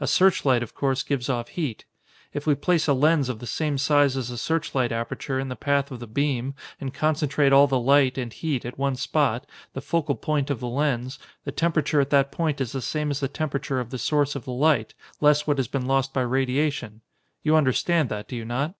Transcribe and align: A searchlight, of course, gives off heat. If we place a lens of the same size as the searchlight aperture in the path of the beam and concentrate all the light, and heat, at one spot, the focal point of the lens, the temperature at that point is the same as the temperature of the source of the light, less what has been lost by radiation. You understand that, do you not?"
A 0.00 0.08
searchlight, 0.08 0.64
of 0.64 0.74
course, 0.74 1.04
gives 1.04 1.28
off 1.28 1.50
heat. 1.50 1.84
If 2.34 2.48
we 2.48 2.56
place 2.56 2.88
a 2.88 2.92
lens 2.92 3.28
of 3.28 3.38
the 3.38 3.46
same 3.46 3.78
size 3.78 4.16
as 4.16 4.28
the 4.28 4.36
searchlight 4.36 4.90
aperture 4.90 5.38
in 5.38 5.50
the 5.50 5.54
path 5.54 5.92
of 5.92 6.00
the 6.00 6.08
beam 6.08 6.56
and 6.80 6.92
concentrate 6.92 7.52
all 7.52 7.68
the 7.68 7.78
light, 7.78 8.18
and 8.18 8.32
heat, 8.32 8.64
at 8.64 8.76
one 8.76 8.96
spot, 8.96 9.46
the 9.74 9.80
focal 9.80 10.16
point 10.16 10.50
of 10.50 10.58
the 10.58 10.66
lens, 10.66 11.20
the 11.44 11.52
temperature 11.52 12.00
at 12.00 12.10
that 12.10 12.32
point 12.32 12.60
is 12.60 12.72
the 12.72 12.82
same 12.82 13.12
as 13.12 13.20
the 13.20 13.28
temperature 13.28 13.78
of 13.78 13.90
the 13.90 13.98
source 13.98 14.34
of 14.34 14.44
the 14.44 14.50
light, 14.52 14.94
less 15.20 15.46
what 15.46 15.58
has 15.58 15.68
been 15.68 15.86
lost 15.86 16.12
by 16.12 16.22
radiation. 16.22 17.00
You 17.44 17.54
understand 17.54 18.08
that, 18.08 18.26
do 18.26 18.34
you 18.34 18.44
not?" 18.44 18.74